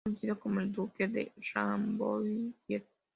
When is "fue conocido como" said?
0.03-0.59